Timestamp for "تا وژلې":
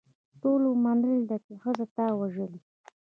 1.95-2.59